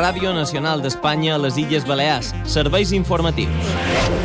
Ràdio 0.00 0.32
Nacional 0.32 0.80
d'Espanya 0.80 1.34
a 1.34 1.40
les 1.42 1.58
Illes 1.60 1.84
Balears. 1.84 2.32
Serveis 2.48 2.96
informatius. 2.96 4.19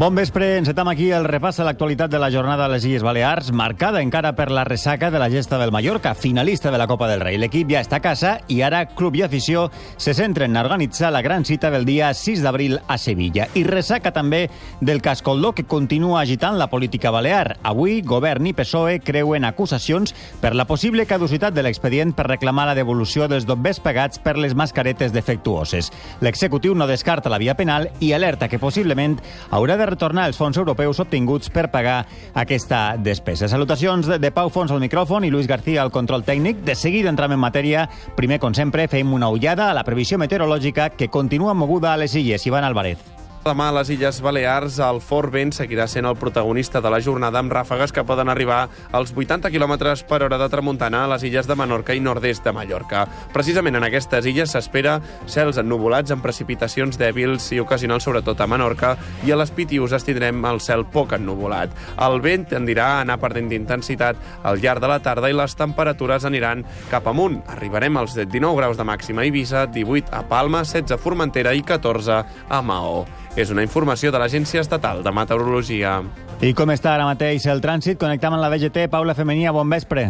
Bon 0.00 0.14
vespre, 0.16 0.56
encetam 0.56 0.88
aquí 0.88 1.10
el 1.12 1.26
repàs 1.28 1.58
a 1.60 1.64
l'actualitat 1.66 2.08
de 2.08 2.16
la 2.16 2.30
jornada 2.32 2.64
a 2.64 2.70
les 2.72 2.86
Illes 2.88 3.02
Balears, 3.04 3.50
marcada 3.52 4.00
encara 4.00 4.30
per 4.32 4.46
la 4.48 4.62
ressaca 4.64 5.10
de 5.12 5.18
la 5.20 5.28
gesta 5.28 5.58
del 5.60 5.72
Mallorca, 5.74 6.14
finalista 6.14 6.70
de 6.72 6.78
la 6.80 6.86
Copa 6.88 7.04
del 7.06 7.20
Rei. 7.20 7.36
L'equip 7.36 7.68
ja 7.68 7.82
està 7.84 7.98
a 7.98 8.00
casa 8.00 8.30
i 8.48 8.62
ara 8.64 8.86
club 8.96 9.18
i 9.18 9.22
afició 9.26 9.66
se 10.00 10.14
centren 10.16 10.56
a 10.56 10.62
organitzar 10.64 11.10
la 11.12 11.20
gran 11.20 11.44
cita 11.44 11.68
del 11.68 11.84
dia 11.84 12.14
6 12.14 12.40
d'abril 12.40 12.78
a 12.88 12.96
Sevilla. 12.96 13.50
I 13.52 13.66
ressaca 13.68 14.08
també 14.16 14.46
del 14.80 15.02
Cascoldó, 15.04 15.50
que 15.52 15.66
continua 15.68 16.22
agitant 16.22 16.56
la 16.56 16.70
política 16.72 17.12
balear. 17.12 17.58
Avui, 17.60 18.00
govern 18.00 18.48
i 18.48 18.54
PSOE 18.56 19.02
creuen 19.04 19.44
acusacions 19.44 20.16
per 20.40 20.54
la 20.56 20.64
possible 20.64 21.04
caducitat 21.04 21.52
de 21.52 21.66
l'expedient 21.68 22.16
per 22.16 22.30
reclamar 22.30 22.70
la 22.70 22.78
devolució 22.80 23.28
dels 23.28 23.44
dobbers 23.44 23.84
pagats 23.84 24.16
per 24.16 24.38
les 24.38 24.56
mascaretes 24.56 25.12
defectuoses. 25.12 25.92
L'executiu 26.24 26.72
no 26.72 26.88
descarta 26.88 27.28
la 27.28 27.42
via 27.44 27.58
penal 27.60 27.90
i 28.00 28.14
alerta 28.16 28.48
que 28.48 28.62
possiblement 28.64 29.20
haurà 29.50 29.76
de 29.76 29.89
retornar 29.90 30.28
els 30.30 30.38
fons 30.40 30.56
europeus 30.56 31.02
obtinguts 31.02 31.52
per 31.52 31.68
pagar 31.70 32.00
aquesta 32.34 32.96
despesa. 32.96 33.48
Salutacions 33.50 34.08
de, 34.08 34.20
de 34.22 34.32
Pau 34.34 34.50
Fons 34.50 34.72
al 34.72 34.82
micròfon 34.82 35.26
i 35.26 35.32
Luis 35.34 35.50
García 35.50 35.82
al 35.82 35.92
control 35.94 36.24
tècnic. 36.24 36.64
De 36.66 36.74
seguida 36.74 37.12
entrem 37.12 37.36
en 37.36 37.42
matèria. 37.42 37.86
Primer, 38.16 38.40
com 38.40 38.56
sempre, 38.56 38.88
fem 38.88 39.12
una 39.12 39.30
ullada 39.30 39.70
a 39.70 39.76
la 39.76 39.86
previsió 39.86 40.18
meteorològica 40.18 40.90
que 40.96 41.12
continua 41.12 41.54
moguda 41.54 41.92
a 41.94 42.00
les 42.00 42.14
illes. 42.16 42.46
Ivan 42.46 42.64
Álvarez. 42.64 43.19
Demà 43.40 43.70
a 43.70 43.72
les 43.72 43.88
Illes 43.88 44.18
Balears 44.20 44.74
el 44.84 44.98
fort 45.00 45.32
vent 45.32 45.48
seguirà 45.56 45.86
sent 45.88 46.04
el 46.04 46.16
protagonista 46.20 46.82
de 46.84 46.90
la 46.92 46.98
jornada 47.00 47.40
amb 47.40 47.54
ràfegues 47.56 47.94
que 47.96 48.02
poden 48.04 48.28
arribar 48.28 48.66
als 48.92 49.14
80 49.16 49.48
km 49.48 49.94
per 50.04 50.18
hora 50.26 50.36
de 50.36 50.48
tramuntana 50.52 51.06
a 51.06 51.08
les 51.14 51.22
illes 51.24 51.46
de 51.48 51.54
Menorca 51.56 51.96
i 51.96 52.02
nord-est 52.04 52.44
de 52.44 52.52
Mallorca. 52.52 53.06
Precisament 53.32 53.78
en 53.80 53.86
aquestes 53.86 54.28
illes 54.28 54.52
s'espera 54.52 54.98
cels 55.24 55.56
ennuvolats 55.56 56.12
amb 56.12 56.20
precipitacions 56.20 57.00
dèbils 57.00 57.46
i 57.56 57.62
ocasionals 57.64 58.04
sobretot 58.04 58.42
a 58.44 58.46
Menorca 58.46 58.90
i 59.24 59.32
a 59.32 59.40
les 59.40 59.54
Pitius 59.56 59.96
es 59.96 60.04
tindrem 60.04 60.44
el 60.44 60.60
cel 60.60 60.84
poc 60.92 61.16
ennuvolat. 61.16 61.72
El 61.96 62.20
vent 62.20 62.44
tendirà 62.50 62.90
a 62.90 63.00
anar 63.06 63.16
perdent 63.24 63.48
d'intensitat 63.48 64.20
al 64.44 64.60
llarg 64.60 64.84
de 64.84 64.92
la 64.92 65.00
tarda 65.00 65.32
i 65.32 65.38
les 65.40 65.56
temperatures 65.56 66.28
aniran 66.28 66.66
cap 66.92 67.08
amunt. 67.08 67.40
Arribarem 67.56 67.96
als 67.96 68.20
19 68.20 68.52
graus 68.60 68.76
de 68.76 68.84
màxima 68.84 69.24
a 69.24 69.30
Eivissa, 69.30 69.64
18 69.64 70.12
a 70.12 70.26
Palma, 70.28 70.60
16 70.60 70.92
a 70.92 71.00
Formentera 71.00 71.56
i 71.56 71.64
14 71.64 72.20
a 72.50 72.60
Maó. 72.60 73.06
És 73.38 73.50
una 73.54 73.62
informació 73.62 74.10
de 74.10 74.18
l'Agència 74.18 74.62
Estatal 74.64 75.04
de 75.06 75.12
Meteorologia. 75.14 76.00
I 76.42 76.50
com 76.56 76.72
està 76.74 76.96
ara 76.96 77.06
mateix 77.06 77.46
el 77.52 77.62
trànsit? 77.62 78.00
Connectam 78.00 78.34
amb 78.34 78.42
la 78.42 78.50
VGT. 78.50 78.88
Paula 78.90 79.14
Femenia, 79.14 79.52
bon 79.54 79.70
vespre. 79.70 80.08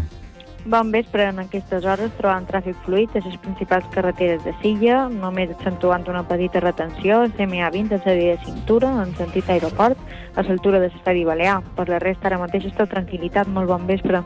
Bon 0.65 0.91
vespre, 0.93 1.25
en 1.29 1.39
aquestes 1.41 1.85
hores 1.89 2.13
trobant 2.19 2.45
tràfic 2.49 2.77
fluid 2.85 3.15
a 3.17 3.23
les 3.25 3.37
principals 3.41 3.87
carreteres 3.95 4.43
de 4.45 4.53
Silla, 4.61 5.07
només 5.09 5.53
accentuant 5.53 6.05
una 6.13 6.27
petita 6.29 6.61
retenció 6.61 7.23
a 7.23 7.31
CMA20 7.33 7.97
a 7.97 8.03
sèrie 8.05 8.37
de 8.37 8.45
cintura 8.45 8.93
en 9.05 9.17
sentit 9.17 9.49
aeroport 9.49 9.97
a 10.37 10.45
l'altura 10.45 10.81
de 10.81 10.89
l'estadi 10.89 11.25
Balear. 11.25 11.63
Per 11.77 11.89
la 11.89 12.01
resta, 12.01 12.29
ara 12.29 12.41
mateix 12.41 12.69
està 12.73 12.89
tranquil·litat. 12.89 13.49
Molt 13.49 13.73
bon 13.73 13.89
vespre. 13.89 14.25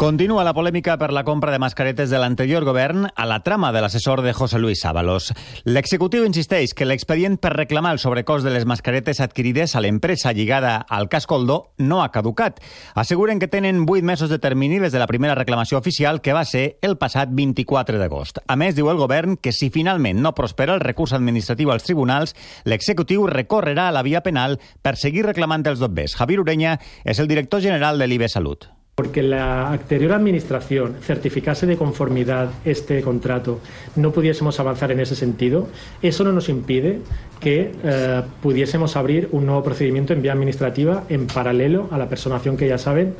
Continua 0.00 0.46
la 0.46 0.54
polèmica 0.56 0.94
per 0.96 1.10
la 1.12 1.26
compra 1.28 1.52
de 1.52 1.58
mascaretes 1.60 2.08
de 2.08 2.16
l'anterior 2.16 2.64
govern 2.64 3.10
a 3.12 3.24
la 3.28 3.42
trama 3.44 3.68
de 3.68 3.82
l'assessor 3.84 4.22
de 4.24 4.32
José 4.32 4.56
Luis 4.58 4.80
Ábalos. 4.88 5.26
L'executiu 5.68 6.24
insisteix 6.24 6.72
que 6.72 6.86
l'expedient 6.88 7.36
per 7.36 7.50
reclamar 7.52 7.92
el 7.92 8.00
sobrecost 8.00 8.48
de 8.48 8.54
les 8.54 8.64
mascaretes 8.64 9.20
adquirides 9.20 9.76
a 9.76 9.82
l'empresa 9.84 10.32
lligada 10.32 10.78
al 10.88 11.10
cas 11.12 11.28
Coldó 11.28 11.74
no 11.76 12.00
ha 12.00 12.08
caducat. 12.14 12.64
Asseguren 12.94 13.44
que 13.44 13.52
tenen 13.52 13.84
8 13.84 14.00
mesos 14.00 14.32
de 14.32 14.40
termini 14.40 14.80
des 14.80 14.96
de 14.96 15.04
la 15.04 15.06
primera 15.06 15.36
reclamació 15.36 15.76
oficial 15.76 16.22
que 16.24 16.32
va 16.32 16.46
ser 16.48 16.78
el 16.80 16.96
passat 16.96 17.28
24 17.28 18.00
d'agost. 18.00 18.40
A 18.48 18.56
més, 18.56 18.72
diu 18.72 18.88
el 18.88 18.96
govern 18.96 19.36
que 19.36 19.52
si 19.52 19.68
finalment 19.68 20.24
no 20.24 20.32
prospera 20.32 20.80
el 20.80 20.80
recurs 20.80 21.12
administratiu 21.12 21.76
als 21.76 21.84
tribunals, 21.84 22.32
l'executiu 22.64 23.28
recorrerà 23.28 23.90
a 23.90 23.96
la 24.00 24.06
via 24.08 24.24
penal 24.24 24.62
per 24.80 24.96
seguir 24.96 25.28
reclamant 25.28 25.68
els 25.68 25.78
dobbers. 25.78 26.16
Javier 26.16 26.40
Ureña 26.40 26.78
és 27.04 27.20
el 27.20 27.28
director 27.28 27.60
general 27.60 28.00
de 28.00 28.08
l'IBE 28.08 28.32
Salut. 28.32 28.79
Porque 29.00 29.22
la 29.22 29.72
anterior 29.72 30.12
administración 30.12 30.96
certificase 31.00 31.64
de 31.64 31.78
conformidad 31.78 32.50
este 32.66 33.00
contrato, 33.00 33.58
no 33.96 34.12
pudiésemos 34.12 34.60
avanzar 34.60 34.92
en 34.92 35.00
ese 35.00 35.16
sentido, 35.16 35.68
eso 36.02 36.22
no 36.22 36.32
nos 36.32 36.50
impide 36.50 37.00
que 37.40 37.72
eh, 37.82 38.22
pudiésemos 38.42 38.96
abrir 38.96 39.30
un 39.32 39.46
nuevo 39.46 39.62
procedimiento 39.62 40.12
en 40.12 40.20
vía 40.20 40.34
administrativa 40.34 41.04
en 41.08 41.26
paralelo 41.26 41.88
a 41.90 41.96
la 41.96 42.10
personación 42.10 42.58
que 42.58 42.68
ya 42.68 42.76
saben 42.76 43.14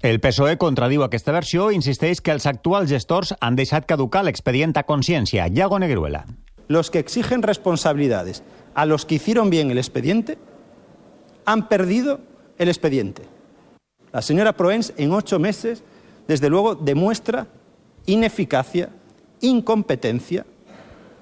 el 0.00 0.20
PSOE 0.20 0.56
contradiu 0.56 1.04
aquesta 1.04 1.36
versió 1.36 1.68
i 1.68 1.76
insisteix 1.76 2.24
que 2.24 2.32
els 2.32 2.48
actuals 2.48 2.88
gestors 2.88 3.36
han 3.36 3.60
deixat 3.60 3.84
caducar 3.84 4.24
l'expedient 4.24 4.72
a 4.80 4.86
consciència. 4.88 5.48
Iago 5.52 5.76
Negruela. 5.78 6.24
Los 6.68 6.90
que 6.90 6.98
exigen 6.98 7.42
responsabilidades 7.42 8.42
a 8.74 8.86
los 8.86 9.04
que 9.04 9.16
hicieron 9.16 9.50
bien 9.50 9.70
el 9.70 9.76
expediente 9.76 10.38
han 11.44 11.68
perdido 11.68 12.20
el 12.56 12.68
expediente. 12.68 13.35
La 14.16 14.22
señora 14.22 14.54
Proens, 14.54 14.94
en 14.96 15.12
ocho 15.12 15.38
meses, 15.38 15.82
desde 16.26 16.48
luego, 16.48 16.74
demuestra 16.74 17.48
ineficacia, 18.06 18.88
incompetencia 19.42 20.46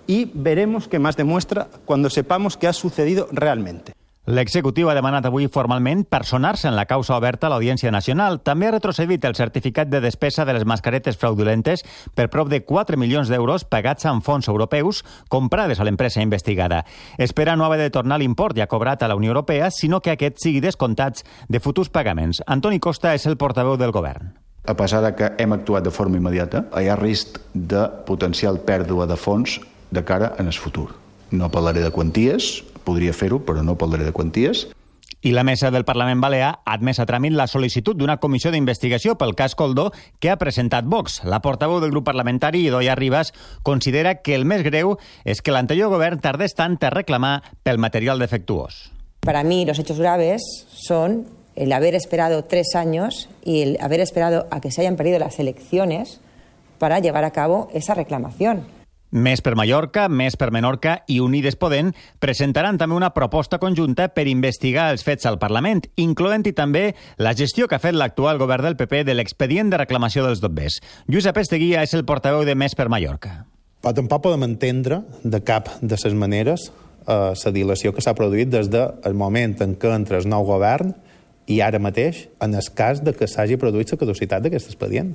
y 0.07 0.31
veremos 0.33 0.87
qué 0.87 1.01
más 1.01 1.17
demuestra 1.17 1.69
cuando 1.87 2.09
sepamos 2.09 2.57
qué 2.57 2.69
ha 2.69 2.73
sucedido 2.73 3.27
realmente. 3.33 3.94
L'executiu 4.25 4.89
ha 4.89 4.95
demanat 4.97 5.27
avui 5.29 5.51
formalment 5.53 6.07
personar-se 6.09 6.65
en 6.71 6.79
la 6.79 6.87
causa 6.89 7.13
oberta 7.19 7.45
a 7.45 7.51
l'Audiència 7.53 7.91
Nacional. 7.93 8.39
També 8.41 8.71
ha 8.71 8.73
retrocedit 8.73 9.25
el 9.29 9.37
certificat 9.37 9.91
de 9.93 10.01
despesa 10.01 10.47
de 10.49 10.55
les 10.57 10.65
mascaretes 10.65 11.19
fraudulentes 11.21 11.85
per 12.17 12.31
prop 12.33 12.49
de 12.49 12.63
4 12.65 12.97
milions 12.97 13.29
d'euros 13.29 13.67
pagats 13.69 14.09
amb 14.09 14.25
fons 14.25 14.49
europeus 14.49 15.03
comprades 15.29 15.77
a 15.77 15.85
l'empresa 15.85 16.25
investigada. 16.25 16.87
Espera 17.19 17.53
no 17.57 17.69
haver 17.69 17.83
de 17.83 17.91
tornar 17.93 18.19
l'import 18.19 18.57
ja 18.57 18.67
cobrat 18.67 19.05
a 19.05 19.13
la 19.13 19.21
Unió 19.21 19.35
Europea, 19.35 19.69
sinó 19.71 20.01
que 20.01 20.17
aquest 20.17 20.41
sigui 20.41 20.65
descomptats 20.65 21.29
de 21.49 21.61
futurs 21.61 21.93
pagaments. 21.93 22.41
Antoni 22.47 22.81
Costa 22.81 23.13
és 23.13 23.29
el 23.29 23.37
portaveu 23.37 23.77
del 23.77 23.93
govern. 23.93 24.33
A 24.65 24.73
pesar 24.73 25.05
de 25.05 25.13
que 25.13 25.35
hem 25.37 25.53
actuat 25.53 25.85
de 25.85 25.93
forma 25.93 26.17
immediata, 26.17 26.65
hi 26.81 26.89
ha 26.89 26.97
risc 26.97 27.43
de 27.53 27.91
potencial 28.09 28.57
pèrdua 28.65 29.05
de 29.05 29.21
fons 29.21 29.61
de 29.93 30.01
cara 30.01 30.33
en 30.41 30.49
el 30.49 30.57
futur. 30.57 30.95
No 31.31 31.53
parlaré 31.53 31.85
de 31.85 31.93
quanties, 31.93 32.63
podria 32.85 33.15
fer-ho, 33.17 33.41
però 33.45 33.65
no 33.65 33.79
parlaré 33.81 34.05
de 34.05 34.13
quanties. 34.13 34.69
I 35.25 35.33
la 35.33 35.43
mesa 35.43 35.71
del 35.73 35.87
Parlament 35.89 36.21
Balear 36.21 36.51
ha 36.53 36.73
admès 36.77 36.99
a 37.01 37.07
tràmit 37.09 37.33
la 37.33 37.47
sol·licitud 37.49 37.97
d'una 37.97 38.19
comissió 38.21 38.51
d'investigació 38.53 39.15
pel 39.17 39.33
cas 39.33 39.55
Coldó 39.57 39.87
que 40.21 40.29
ha 40.29 40.37
presentat 40.37 40.85
Vox. 40.85 41.23
La 41.25 41.41
portaveu 41.41 41.81
del 41.81 41.95
grup 41.95 42.05
parlamentari, 42.05 42.67
Idoia 42.67 42.93
Ribas, 42.95 43.33
considera 43.63 44.19
que 44.21 44.35
el 44.37 44.45
més 44.45 44.61
greu 44.67 44.99
és 45.25 45.41
que 45.41 45.55
l'anterior 45.55 45.89
govern 45.89 46.21
tardés 46.21 46.53
tant 46.53 46.77
a 46.85 46.93
reclamar 46.93 47.39
pel 47.65 47.81
material 47.81 48.21
defectuós. 48.21 48.91
Para 49.25 49.45
mí 49.45 49.65
los 49.65 49.79
hechos 49.79 49.99
graves 49.99 50.43
son 50.69 51.25
el 51.57 51.73
haber 51.73 51.95
esperado 51.95 52.45
tres 52.45 52.75
años 52.75 53.31
y 53.43 53.63
el 53.63 53.79
haber 53.81 54.01
esperado 54.01 54.47
a 54.51 54.61
que 54.61 54.71
se 54.71 54.83
hayan 54.83 54.97
perdido 54.97 55.19
las 55.19 55.39
elecciones 55.39 56.21
para 56.79 56.99
llevar 56.99 57.25
a 57.25 57.31
cabo 57.31 57.71
esa 57.73 57.95
reclamación. 57.95 58.84
Més 59.15 59.39
per 59.47 59.53
Mallorca, 59.55 60.09
Més 60.11 60.35
per 60.35 60.49
Menorca 60.51 60.97
i 61.07 61.21
Unides 61.23 61.55
Podem 61.55 61.93
presentaran 62.19 62.75
també 62.81 62.97
una 62.97 63.13
proposta 63.15 63.61
conjunta 63.63 64.09
per 64.11 64.25
investigar 64.27 64.89
els 64.91 65.05
fets 65.07 65.29
al 65.31 65.39
Parlament, 65.39 65.85
incloent-hi 66.03 66.51
també 66.59 66.83
la 67.23 67.31
gestió 67.39 67.69
que 67.71 67.79
ha 67.79 67.83
fet 67.83 67.95
l'actual 67.95 68.41
govern 68.43 68.67
del 68.67 68.75
PP 68.75 69.05
de 69.07 69.15
l'expedient 69.15 69.71
de 69.71 69.79
reclamació 69.79 70.25
dels 70.27 70.43
dobbers. 70.43 70.81
Josep 71.07 71.39
Esteguia 71.39 71.85
és 71.87 71.95
el 71.95 72.03
portaveu 72.09 72.43
de 72.43 72.57
Més 72.59 72.75
per 72.75 72.89
Mallorca. 72.91 73.45
Però 73.87 73.95
tampoc 73.95 74.25
podem 74.25 74.49
entendre 74.49 75.05
de 75.23 75.41
cap 75.47 75.71
de 75.79 75.95
les 75.95 76.17
maneres 76.19 76.73
eh, 77.07 77.35
la 77.39 77.53
dilació 77.55 77.95
que 77.95 78.03
s'ha 78.03 78.17
produït 78.19 78.51
des 78.51 78.73
del 78.73 79.15
moment 79.15 79.55
en 79.63 79.77
què 79.79 79.95
entra 79.95 80.19
el 80.19 80.27
nou 80.27 80.43
govern 80.49 80.91
i 81.47 81.61
ara 81.63 81.79
mateix 81.79 82.27
en 82.43 82.59
el 82.59 82.73
cas 82.75 83.05
de 83.07 83.15
que 83.15 83.31
s'hagi 83.31 83.61
produït 83.63 83.95
la 83.95 84.01
caducitat 84.03 84.43
d'aquest 84.43 84.75
expedient. 84.75 85.15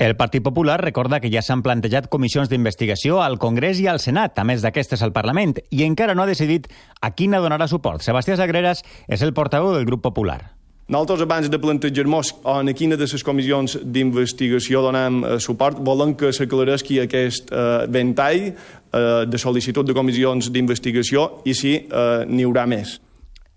El 0.00 0.16
Partit 0.16 0.42
Popular 0.42 0.80
recorda 0.80 1.18
que 1.20 1.28
ja 1.28 1.42
s'han 1.44 1.60
plantejat 1.60 2.06
comissions 2.08 2.48
d'investigació 2.48 3.18
al 3.20 3.34
Congrés 3.36 3.82
i 3.82 3.86
al 3.90 3.98
Senat, 4.00 4.38
a 4.40 4.46
més 4.48 4.62
d'aquestes 4.64 5.02
al 5.04 5.12
Parlament, 5.12 5.58
i 5.68 5.82
encara 5.84 6.14
no 6.16 6.24
ha 6.24 6.30
decidit 6.30 6.70
a 7.04 7.10
quina 7.12 7.36
donarà 7.44 7.66
suport. 7.68 8.00
Sebastià 8.00 8.38
Sagreras 8.40 8.80
és 9.12 9.20
el 9.20 9.34
portaveu 9.36 9.74
del 9.74 9.84
grup 9.84 10.00
popular. 10.06 10.38
Nosaltres, 10.88 11.26
abans 11.26 11.50
de 11.52 11.60
plantejar-nos 11.60 12.32
en 12.48 12.72
quina 12.72 12.96
de 12.96 13.10
les 13.12 13.26
comissions 13.28 13.76
d'investigació 13.84 14.80
donem 14.88 15.20
eh, 15.20 15.36
suport, 15.38 15.84
volem 15.84 16.16
que 16.16 16.32
s'aclareixi 16.32 17.02
aquest 17.04 17.52
eh, 17.52 17.84
ventall 17.92 18.48
eh, 18.48 19.28
de 19.28 19.44
sol·licitud 19.44 19.84
de 19.84 19.92
comissions 20.00 20.48
d'investigació 20.48 21.28
i 21.44 21.52
si 21.52 21.76
eh, 21.76 22.24
n'hi 22.24 22.48
haurà 22.48 22.64
més. 22.64 22.96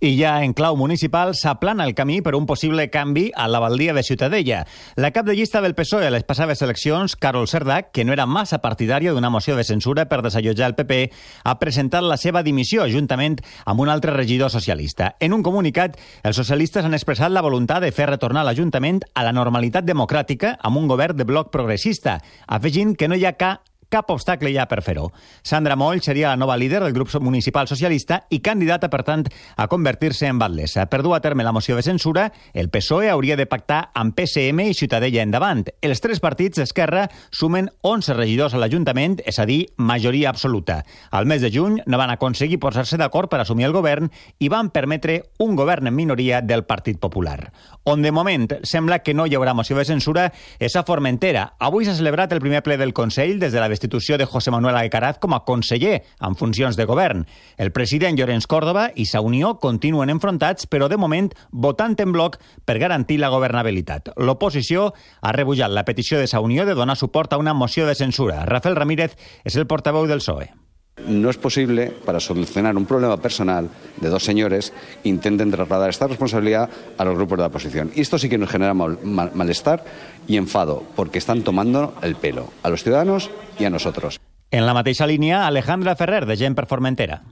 I 0.04 0.18
ja 0.20 0.34
en 0.44 0.52
clau 0.52 0.76
municipal 0.76 1.30
s'aplana 1.32 1.86
el 1.88 1.94
camí 1.96 2.18
per 2.20 2.34
un 2.36 2.44
possible 2.44 2.90
canvi 2.92 3.30
a 3.40 3.46
la 3.48 3.62
baldia 3.64 3.94
de 3.96 4.04
Ciutadella. 4.04 4.66
La 5.00 5.14
cap 5.16 5.26
de 5.26 5.32
llista 5.34 5.62
del 5.64 5.78
PSOE 5.78 6.10
a 6.10 6.12
les 6.12 6.26
passades 6.28 6.62
eleccions, 6.62 7.16
Carol 7.16 7.48
Cerdac, 7.48 7.94
que 7.96 8.04
no 8.04 8.12
era 8.12 8.26
massa 8.28 8.60
partidària 8.60 9.14
d'una 9.16 9.32
moció 9.32 9.56
de 9.56 9.64
censura 9.64 10.10
per 10.12 10.20
desallotjar 10.20 10.68
el 10.68 10.76
PP, 10.76 11.00
ha 11.48 11.56
presentat 11.56 12.04
la 12.04 12.20
seva 12.20 12.44
dimissió 12.44 12.84
juntament 12.92 13.40
amb 13.64 13.80
un 13.80 13.88
altre 13.88 14.12
regidor 14.12 14.52
socialista. 14.52 15.14
En 15.22 15.32
un 15.32 15.42
comunicat, 15.42 15.96
els 16.22 16.36
socialistes 16.36 16.84
han 16.84 17.00
expressat 17.00 17.32
la 17.32 17.48
voluntat 17.48 17.88
de 17.88 17.96
fer 17.96 18.12
retornar 18.12 18.44
l'Ajuntament 18.44 19.06
a 19.16 19.24
la 19.24 19.32
normalitat 19.32 19.88
democràtica 19.88 20.58
amb 20.60 20.84
un 20.84 20.92
govern 20.92 21.16
de 21.16 21.24
bloc 21.24 21.48
progressista, 21.56 22.20
afegint 22.48 22.98
que 23.00 23.08
no 23.08 23.16
hi 23.16 23.24
ha 23.24 23.40
cap 23.40 23.70
cap 23.94 24.10
obstacle 24.10 24.50
ja 24.50 24.66
per 24.66 24.82
fer-ho. 24.82 25.12
Sandra 25.46 25.76
Moll 25.78 26.02
seria 26.02 26.32
la 26.32 26.40
nova 26.40 26.58
líder 26.58 26.82
del 26.82 26.96
grup 26.96 27.12
municipal 27.22 27.68
socialista 27.70 28.24
i 28.34 28.40
candidata, 28.42 28.90
per 28.90 29.04
tant, 29.06 29.28
a 29.56 29.68
convertir-se 29.70 30.26
en 30.26 30.40
batlessa. 30.42 30.88
Per 30.90 31.04
dur 31.06 31.14
a 31.14 31.22
terme 31.22 31.46
la 31.46 31.54
moció 31.54 31.76
de 31.78 31.86
censura, 31.86 32.32
el 32.54 32.72
PSOE 32.74 33.12
hauria 33.14 33.38
de 33.38 33.46
pactar 33.46 33.92
amb 33.94 34.16
PSM 34.18 34.66
i 34.72 34.74
Ciutadella 34.74 35.22
endavant. 35.22 35.62
Els 35.82 36.02
tres 36.02 36.24
partits 36.24 36.58
d'Esquerra 36.58 37.06
sumen 37.30 37.70
11 37.86 38.18
regidors 38.18 38.56
a 38.56 38.62
l'Ajuntament, 38.64 39.20
és 39.30 39.38
a 39.38 39.46
dir, 39.46 39.68
majoria 39.78 40.32
absoluta. 40.32 40.80
Al 41.12 41.30
mes 41.30 41.44
de 41.46 41.52
juny 41.54 41.78
no 41.86 42.02
van 42.02 42.16
aconseguir 42.16 42.58
posar-se 42.64 42.98
d'acord 42.98 43.30
per 43.30 43.44
assumir 43.44 43.68
el 43.70 43.78
govern 43.78 44.10
i 44.40 44.50
van 44.50 44.72
permetre 44.74 45.20
un 45.44 45.54
govern 45.60 45.92
en 45.92 45.96
minoria 45.96 46.42
del 46.42 46.66
Partit 46.66 46.98
Popular. 46.98 47.52
On 47.86 48.02
de 48.02 48.12
moment 48.16 48.48
sembla 48.64 49.04
que 49.04 49.14
no 49.14 49.28
hi 49.28 49.36
haurà 49.38 49.54
moció 49.54 49.78
de 49.78 49.86
censura 49.86 50.30
és 50.58 50.74
a 50.80 50.86
Formentera. 50.88 51.50
Avui 51.60 51.86
s'ha 51.86 51.98
celebrat 51.98 52.32
el 52.34 52.42
primer 52.42 52.64
ple 52.64 52.80
del 52.80 52.96
Consell 52.96 53.38
des 53.42 53.54
de 53.54 53.60
la 53.60 53.70
destitució 53.84 54.18
de 54.18 54.26
José 54.26 54.52
Manuel 54.52 54.78
Alcaraz 54.78 55.20
com 55.20 55.34
a 55.36 55.44
conseller 55.44 56.04
en 56.24 56.38
funcions 56.40 56.78
de 56.80 56.86
govern. 56.88 57.26
El 57.58 57.72
president 57.76 58.18
Llorenç 58.18 58.48
Córdoba 58.48 58.90
i 58.96 59.06
Sa 59.06 59.22
Unió 59.22 59.58
continuen 59.60 60.10
enfrontats, 60.10 60.68
però 60.68 60.88
de 60.88 60.98
moment 60.98 61.32
votant 61.52 61.98
en 62.00 62.16
bloc 62.16 62.40
per 62.66 62.80
garantir 62.80 63.20
la 63.20 63.32
governabilitat. 63.34 64.14
L'oposició 64.18 64.94
ha 65.22 65.36
rebutjat 65.36 65.72
la 65.72 65.86
petició 65.86 66.20
de 66.20 66.28
Sa 66.28 66.40
Unió 66.40 66.66
de 66.66 66.76
donar 66.80 66.96
suport 66.96 67.34
a 67.34 67.42
una 67.42 67.54
moció 67.54 67.86
de 67.86 67.96
censura. 67.96 68.46
Rafael 68.46 68.80
Ramírez 68.80 69.18
és 69.44 69.58
el 69.58 69.68
portaveu 69.68 70.08
del 70.08 70.24
PSOE. 70.24 70.63
No 71.06 71.30
es 71.30 71.38
posible, 71.38 71.92
para 72.06 72.20
solucionar 72.20 72.78
un 72.78 72.86
problema 72.86 73.18
personal 73.18 73.70
de 74.00 74.10
dos 74.10 74.24
señores, 74.24 74.74
intenten 75.04 75.52
trasladar 75.52 75.90
esta 75.90 76.08
responsabilidad 76.08 76.70
a 76.98 77.06
los 77.06 77.16
grupos 77.16 77.38
de 77.38 77.42
la 77.42 77.48
oposición. 77.48 77.92
Y 77.96 78.02
esto 78.02 78.18
sí 78.18 78.30
que 78.30 78.38
nos 78.38 78.50
genera 78.50 78.74
mal, 78.74 79.00
mal, 79.04 79.32
malestar 79.34 79.84
y 80.28 80.38
enfado, 80.38 80.84
porque 80.96 81.18
están 81.18 81.42
tomando 81.42 81.96
el 82.02 82.16
pelo 82.16 82.52
a 82.62 82.70
los 82.70 82.84
ciudadanos 82.84 83.32
y 83.60 83.66
a 83.66 83.70
nosotros. 83.70 84.20
En 84.52 84.68
la 84.68 84.74
mateixa 84.74 85.08
línia, 85.08 85.48
Alejandra 85.48 85.96
Ferrer, 85.96 86.28
de 86.28 86.38
Gent 86.38 86.56
per 86.56 86.68
Formentera 86.68 87.24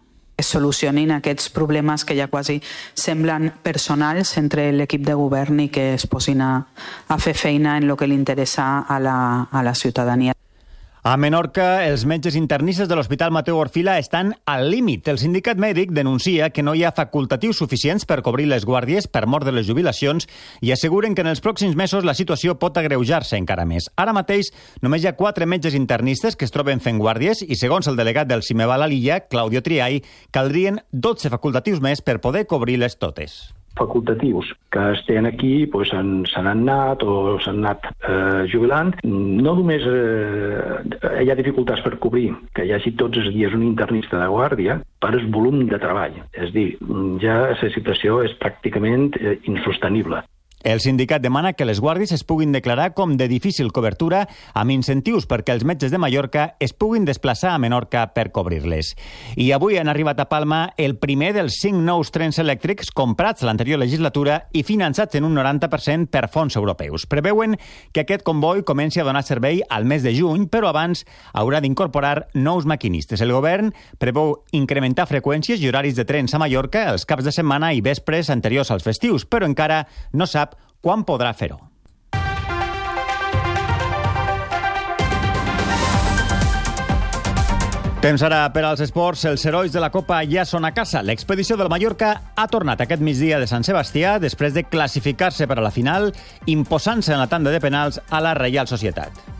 es 0.41 0.47
solucionin 0.47 1.11
aquests 1.13 1.49
problemes 1.53 2.03
que 2.05 2.17
ja 2.17 2.27
quasi 2.27 2.59
semblen 2.97 3.51
personals 3.63 4.33
entre 4.41 4.71
l'equip 4.73 5.05
de 5.05 5.15
govern 5.17 5.61
i 5.61 5.69
que 5.69 5.93
es 5.93 6.07
posin 6.09 6.41
a, 6.41 6.51
a 7.07 7.17
fer 7.21 7.37
feina 7.37 7.77
en 7.77 7.89
el 7.89 7.97
que 7.97 8.09
li 8.09 8.17
interessa 8.17 8.71
a 8.81 8.99
la, 8.99 9.17
a 9.51 9.63
la 9.63 9.75
ciutadania. 9.75 10.33
A 11.03 11.15
Menorca, 11.17 11.81
els 11.89 12.03
metges 12.05 12.35
internistes 12.37 12.85
de 12.85 12.93
l'Hospital 12.93 13.31
Mateu 13.33 13.57
Orfila 13.57 13.95
estan 13.97 14.35
al 14.45 14.67
límit. 14.69 15.07
El 15.09 15.17
sindicat 15.17 15.57
mèdic 15.57 15.89
denuncia 15.97 16.51
que 16.53 16.61
no 16.61 16.75
hi 16.77 16.83
ha 16.85 16.91
facultatius 16.93 17.57
suficients 17.57 18.05
per 18.05 18.19
cobrir 18.21 18.45
les 18.45 18.67
guàrdies 18.69 19.07
per 19.09 19.23
mort 19.25 19.47
de 19.49 19.53
les 19.55 19.65
jubilacions 19.65 20.27
i 20.61 20.69
asseguren 20.69 21.15
que 21.17 21.23
en 21.25 21.31
els 21.31 21.41
pròxims 21.41 21.73
mesos 21.73 22.05
la 22.05 22.13
situació 22.13 22.53
pot 22.61 22.77
agreujar-se 22.77 23.39
encara 23.41 23.65
més. 23.65 23.87
Ara 23.97 24.13
mateix 24.13 24.51
només 24.85 25.01
hi 25.01 25.09
ha 25.09 25.15
quatre 25.17 25.47
metges 25.49 25.73
internistes 25.73 26.37
que 26.37 26.45
es 26.45 26.53
troben 26.53 26.85
fent 26.85 27.01
guàrdies 27.01 27.41
i, 27.47 27.57
segons 27.57 27.89
el 27.89 27.97
delegat 27.97 28.29
del 28.29 28.45
Cimeval 28.45 28.85
a 28.85 28.91
l'illa, 28.91 29.23
Claudio 29.25 29.65
Triay, 29.65 30.03
caldrien 30.29 30.83
12 30.93 31.33
facultatius 31.33 31.81
més 31.81 32.05
per 32.05 32.19
poder 32.21 32.45
cobrir-les 32.45 32.99
totes 33.01 33.39
facultatius 33.77 34.51
que 34.71 34.91
estan 34.93 35.25
aquí 35.25 35.65
pues, 35.67 35.89
se 35.89 35.97
n'han 35.97 36.47
anat 36.51 37.03
o 37.03 37.37
s'han 37.39 37.61
anat 37.63 37.87
eh, 38.07 38.47
jubilant. 38.51 38.95
No 39.03 39.55
només 39.59 39.85
eh, 39.87 41.21
hi 41.23 41.31
ha 41.31 41.37
dificultats 41.39 41.83
per 41.85 41.97
cobrir 42.03 42.29
que 42.55 42.65
hi 42.65 42.73
hagi 42.75 42.95
tots 42.99 43.21
els 43.21 43.31
dies 43.35 43.55
un 43.57 43.63
internista 43.67 44.19
de 44.21 44.29
guàrdia 44.31 44.81
per 45.01 45.13
el 45.15 45.27
volum 45.33 45.65
de 45.71 45.79
treball. 45.81 46.19
És 46.33 46.53
dir, 46.55 46.69
ja 47.23 47.41
la 47.51 47.73
situació 47.75 48.21
és 48.25 48.37
pràcticament 48.41 49.11
eh, 49.19 49.39
insostenible. 49.49 50.23
El 50.63 50.79
sindicat 50.79 51.23
demana 51.23 51.53
que 51.53 51.65
les 51.65 51.79
guàrdies 51.81 52.11
es 52.13 52.23
puguin 52.23 52.51
declarar 52.53 52.91
com 52.93 53.15
de 53.17 53.25
difícil 53.27 53.71
cobertura 53.73 54.27
amb 54.53 54.69
incentius 54.75 55.25
perquè 55.25 55.55
els 55.55 55.65
metges 55.65 55.89
de 55.89 55.97
Mallorca 55.97 56.55
es 56.61 56.73
puguin 56.73 57.05
desplaçar 57.07 57.55
a 57.55 57.57
Menorca 57.57 58.03
per 58.13 58.29
cobrir-les. 58.31 58.91
I 59.41 59.51
avui 59.55 59.79
han 59.81 59.89
arribat 59.89 60.19
a 60.21 60.27
Palma 60.29 60.61
el 60.77 60.97
primer 61.01 61.31
dels 61.33 61.57
cinc 61.63 61.81
nous 61.81 62.13
trens 62.13 62.37
elèctrics 62.43 62.91
comprats 62.93 63.41
l'anterior 63.41 63.81
legislatura 63.81 64.37
i 64.53 64.61
finançats 64.61 65.17
en 65.17 65.25
un 65.25 65.33
90% 65.39 66.11
per 66.13 66.27
fons 66.29 66.55
europeus. 66.59 67.07
Preveuen 67.09 67.57
que 67.91 68.05
aquest 68.05 68.21
comboi 68.27 68.61
comenci 68.61 69.01
a 69.01 69.07
donar 69.07 69.23
servei 69.25 69.63
al 69.67 69.89
mes 69.89 70.05
de 70.05 70.13
juny, 70.13 70.45
però 70.45 70.69
abans 70.69 71.05
haurà 71.33 71.61
d'incorporar 71.61 72.27
nous 72.35 72.69
maquinistes. 72.69 73.21
El 73.21 73.33
govern 73.33 73.73
preveu 73.97 74.43
incrementar 74.53 75.07
freqüències 75.09 75.61
i 75.61 75.69
horaris 75.71 75.97
de 75.97 76.05
trens 76.05 76.35
a 76.35 76.41
Mallorca 76.41 76.85
els 76.93 77.07
caps 77.09 77.25
de 77.25 77.33
setmana 77.33 77.73
i 77.73 77.81
vespres 77.81 78.29
anteriors 78.29 78.69
als 78.69 78.85
festius, 78.85 79.25
però 79.25 79.49
encara 79.49 79.87
no 80.13 80.29
sap 80.29 80.50
quan 80.81 81.05
podrà 81.07 81.33
fer-ho? 81.37 81.71
Temps 88.01 88.23
ara 88.25 88.47
per 88.49 88.63
als 88.65 88.79
esports. 88.81 89.27
Els 89.29 89.43
herois 89.45 89.69
de 89.69 89.81
la 89.83 89.91
Copa 89.93 90.23
ja 90.25 90.41
són 90.49 90.65
a 90.65 90.71
casa. 90.73 91.03
L'expedició 91.05 91.53
del 91.59 91.69
Mallorca 91.69 92.15
ha 92.33 92.47
tornat 92.49 92.81
aquest 92.81 93.03
migdia 93.05 93.37
de 93.37 93.45
Sant 93.45 93.61
Sebastià 93.67 94.15
després 94.17 94.55
de 94.57 94.63
classificar-se 94.65 95.45
per 95.45 95.59
a 95.59 95.67
la 95.67 95.69
final, 95.75 96.09
imposant-se 96.49 97.13
en 97.13 97.21
la 97.21 97.29
tanda 97.29 97.53
de 97.53 97.61
penals 97.61 98.01
a 98.09 98.23
la 98.25 98.33
Reial 98.33 98.65
Societat. 98.65 99.30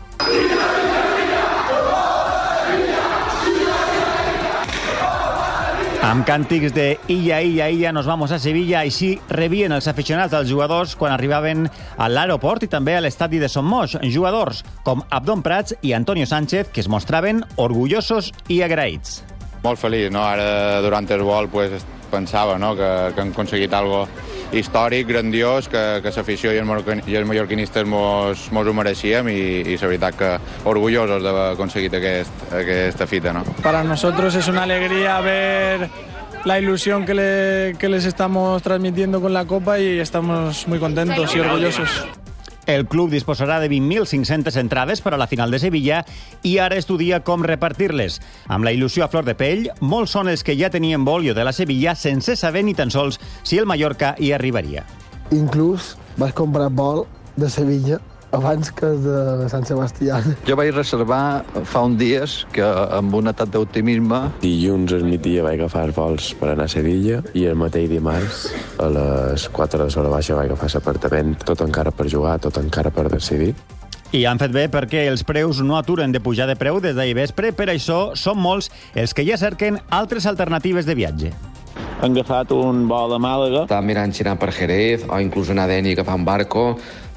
Amb 6.02 6.24
càntics 6.26 6.72
de 6.74 6.96
Illa, 7.14 7.36
Illa, 7.46 7.68
Illa, 7.70 7.92
nos 7.94 8.08
vamos 8.10 8.32
a 8.34 8.38
Sevilla. 8.42 8.80
Així 8.80 9.12
rebien 9.30 9.70
els 9.70 9.86
aficionats 9.86 10.32
dels 10.32 10.48
jugadors 10.50 10.96
quan 10.98 11.12
arribaven 11.14 11.68
a 11.94 12.08
l'aeroport 12.10 12.66
i 12.66 12.68
també 12.72 12.96
a 12.98 13.02
l'estadi 13.04 13.38
de 13.38 13.46
Son 13.48 13.62
Moix. 13.62 13.94
Jugadors 14.10 14.64
com 14.82 15.04
Abdon 15.14 15.44
Prats 15.46 15.76
i 15.80 15.94
Antonio 15.94 16.26
Sánchez, 16.26 16.72
que 16.74 16.82
es 16.82 16.90
mostraven 16.90 17.44
orgullosos 17.54 18.32
i 18.50 18.64
agraïts. 18.66 19.20
Molt 19.62 19.78
feliç, 19.78 20.10
no? 20.10 20.24
Ara, 20.26 20.82
durant 20.82 21.06
el 21.06 21.22
vol, 21.22 21.46
pues, 21.54 21.86
pensava 22.10 22.58
no? 22.58 22.74
que, 22.74 22.90
que 23.14 23.22
hem 23.22 23.30
aconseguit 23.30 23.78
algo 23.78 24.08
històric, 24.52 25.06
grandiós, 25.08 25.68
que, 25.68 25.82
que 26.04 26.12
l'afició 26.14 26.52
i, 26.52 26.60
i 26.60 27.16
els 27.16 27.28
mallorquinistes 27.28 27.86
mos, 27.88 28.48
mos 28.52 28.68
ho 28.68 28.74
mereixíem 28.76 29.28
i, 29.32 29.42
i 29.72 29.76
la 29.76 29.90
veritat 29.90 30.18
que 30.18 30.32
orgullosos 30.68 31.22
d'haver 31.24 31.52
aconseguit 31.52 31.94
aquest, 31.98 32.46
aquesta 32.62 33.06
fita. 33.06 33.32
¿no? 33.32 33.44
Para 33.62 33.82
nosotros 33.82 34.34
es 34.34 34.48
una 34.48 34.64
alegría 34.64 35.20
ver 35.20 35.88
la 36.44 36.58
ilusión 36.58 37.04
que, 37.06 37.14
le, 37.14 37.78
que 37.78 37.88
les 37.88 38.04
estamos 38.04 38.62
transmitiendo 38.62 39.20
con 39.20 39.32
la 39.32 39.44
Copa 39.44 39.78
y 39.78 39.98
estamos 39.98 40.66
muy 40.68 40.78
contentos 40.78 41.34
y 41.34 41.40
orgullosos. 41.40 42.06
El 42.66 42.86
club 42.86 43.10
disposarà 43.10 43.58
de 43.58 43.68
20.500 43.70 44.56
entrades 44.60 45.00
per 45.02 45.14
a 45.14 45.18
la 45.18 45.26
final 45.26 45.50
de 45.50 45.58
Sevilla 45.58 46.04
i 46.46 46.58
ara 46.62 46.78
estudia 46.78 47.18
com 47.26 47.42
repartir-les. 47.42 48.20
Amb 48.46 48.64
la 48.64 48.72
il·lusió 48.74 49.02
a 49.02 49.10
flor 49.10 49.26
de 49.26 49.34
pell, 49.34 49.66
molts 49.80 50.14
són 50.14 50.30
els 50.30 50.46
que 50.46 50.54
ja 50.58 50.70
tenien 50.70 51.04
bolio 51.04 51.34
de 51.34 51.42
la 51.42 51.52
Sevilla 51.52 51.96
sense 51.98 52.36
saber 52.38 52.62
ni 52.62 52.74
tan 52.78 52.94
sols 52.94 53.18
si 53.42 53.58
el 53.58 53.66
Mallorca 53.66 54.14
hi 54.18 54.30
arribaria. 54.32 54.86
Inclús 55.34 55.96
vaig 56.20 56.36
comprar 56.38 56.70
vol 56.70 57.06
de 57.36 57.50
Sevilla 57.50 57.98
abans 58.32 58.72
que 58.72 58.88
de 59.04 59.48
Sant 59.52 59.66
Sebastià. 59.68 60.18
Jo 60.48 60.56
vaig 60.58 60.72
reservar 60.74 61.44
fa 61.68 61.84
un 61.86 61.98
dies 62.00 62.42
que 62.52 62.64
amb 62.64 63.14
un 63.14 63.30
atat 63.30 63.52
d'optimisme... 63.52 64.22
Dilluns 64.42 64.96
al 64.96 65.04
migdia 65.06 65.44
vaig 65.44 65.60
agafar 65.60 65.84
els 65.88 65.96
vols 65.96 66.32
per 66.40 66.52
anar 66.54 66.66
a 66.66 66.72
Sevilla 66.72 67.20
i 67.38 67.46
el 67.50 67.60
mateix 67.60 67.90
dimarts 67.92 68.48
a 68.82 68.88
les 68.92 69.46
4 69.52 69.84
de 69.84 69.90
l'hora 69.92 70.16
baixa 70.16 70.38
vaig 70.38 70.50
agafar 70.50 70.72
l'apartament, 70.72 71.36
tot 71.44 71.62
encara 71.64 71.92
per 71.94 72.08
jugar, 72.08 72.38
tot 72.42 72.58
encara 72.62 72.90
per 72.90 73.06
decidir. 73.12 73.52
I 74.12 74.26
han 74.28 74.40
fet 74.40 74.52
bé 74.52 74.66
perquè 74.68 75.06
els 75.08 75.22
preus 75.24 75.62
no 75.64 75.78
aturen 75.78 76.12
de 76.12 76.20
pujar 76.20 76.48
de 76.48 76.56
preu 76.60 76.82
des 76.84 76.96
d'ahir 76.96 77.16
vespre, 77.16 77.54
per 77.56 77.70
això 77.72 78.12
són 78.18 78.40
molts 78.40 78.68
els 78.92 79.16
que 79.16 79.24
ja 79.24 79.40
cerquen 79.40 79.80
altres 79.88 80.28
alternatives 80.28 80.88
de 80.88 80.98
viatge 80.98 81.32
han 82.02 82.16
agafat 82.16 82.50
un 82.50 82.88
vol 82.90 83.14
a 83.14 83.18
Màlaga. 83.22 83.60
Estàvem 83.62 83.92
mirant 83.92 84.10
si 84.10 84.24
anar 84.24 84.34
per 84.40 84.50
Jerez 84.50 85.04
o 85.06 85.20
inclús 85.22 85.52
anar 85.54 85.68
a 85.68 85.70
Deni 85.70 85.92
agafar 85.94 86.16
un 86.18 86.24
barco. 86.26 86.64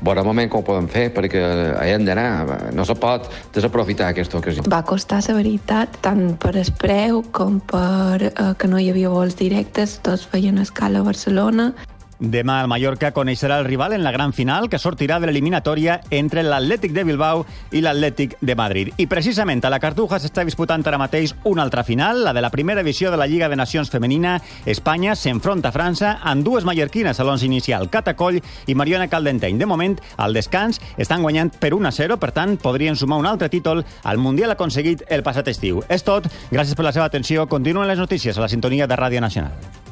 Veure 0.02 0.22
un 0.22 0.28
moment 0.28 0.50
com 0.52 0.64
ho 0.64 0.68
podem 0.68 0.88
fer, 0.92 1.08
perquè 1.16 1.42
hi 1.86 1.94
hem 1.94 2.06
d'anar. 2.08 2.72
No 2.75 2.86
se 2.88 2.96
pot 3.00 3.30
desaprofitar 3.56 4.12
aquesta 4.12 4.40
ocasió. 4.42 4.66
Va 4.72 4.84
costar 4.84 5.22
la 5.28 5.38
veritat, 5.38 6.00
tant 6.06 6.36
per 6.42 6.56
el 6.60 6.72
preu 6.82 7.24
com 7.36 7.62
per 7.72 8.28
eh, 8.28 8.54
que 8.60 8.68
no 8.72 8.82
hi 8.82 8.90
havia 8.92 9.14
vols 9.14 9.38
directes. 9.40 10.00
Tots 10.06 10.28
feien 10.32 10.60
escala 10.62 11.00
a 11.00 11.08
Barcelona 11.08 11.72
Demà 12.19 12.62
el 12.63 12.69
Mallorca 12.72 13.12
coneixerà 13.12 13.57
el 13.60 13.65
rival 13.67 13.91
en 13.93 14.03
la 14.03 14.12
gran 14.15 14.31
final 14.31 14.69
que 14.69 14.79
sortirà 14.79 15.17
de 15.19 15.27
l'eliminatòria 15.27 15.98
entre 16.15 16.45
l'Atlètic 16.48 16.93
de 16.95 17.03
Bilbao 17.03 17.43
i 17.75 17.81
l'Atlètic 17.84 18.38
de 18.39 18.55
Madrid. 18.55 18.93
I 18.98 19.07
precisament 19.12 19.60
a 19.65 19.72
la 19.74 19.81
Cartuja 19.84 20.22
s'està 20.24 20.45
disputant 20.48 20.86
ara 20.88 21.00
mateix 21.01 21.36
una 21.43 21.65
altra 21.65 21.84
final, 21.84 22.24
la 22.24 22.34
de 22.34 22.41
la 22.41 22.51
primera 22.53 22.81
edició 22.81 23.12
de 23.12 23.19
la 23.19 23.27
Lliga 23.27 23.50
de 23.50 23.60
Nacions 23.60 23.91
Femenina. 23.91 24.38
Espanya 24.65 25.15
s'enfronta 25.19 25.69
a 25.69 25.75
França 25.75 26.15
amb 26.24 26.45
dues 26.45 26.63
mallorquines 26.63 27.19
a 27.19 27.25
l'11 27.25 27.50
inicial, 27.50 27.89
Cata 27.91 28.15
Coll 28.15 28.39
i 28.39 28.75
Mariona 28.75 29.10
Caldenteny. 29.12 29.60
De 29.60 29.67
moment, 29.67 30.00
al 30.15 30.34
descans, 30.34 30.79
estan 30.98 31.22
guanyant 31.22 31.51
per 31.60 31.74
1 31.75 31.89
a 31.89 31.91
0, 31.91 32.19
per 32.22 32.31
tant, 32.31 32.55
podrien 32.55 32.95
sumar 32.95 33.19
un 33.19 33.27
altre 33.27 33.50
títol 33.50 33.84
al 34.03 34.24
Mundial 34.24 34.55
aconseguit 34.55 35.03
el 35.10 35.24
passat 35.24 35.51
estiu. 35.51 35.84
És 35.89 36.07
tot. 36.07 36.31
Gràcies 36.51 36.79
per 36.79 36.88
la 36.88 36.95
seva 36.95 37.12
atenció. 37.12 37.50
Continuen 37.51 37.88
les 37.91 38.00
notícies 38.00 38.38
a 38.38 38.45
la 38.45 38.51
sintonia 38.51 38.88
de 38.88 38.95
Ràdio 38.95 39.19
Nacional. 39.19 39.85